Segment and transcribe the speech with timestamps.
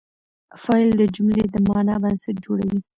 [0.63, 2.79] فاعل د جملې د معنی بنسټ جوړوي.